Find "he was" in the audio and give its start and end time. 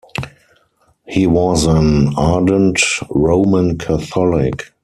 1.05-1.67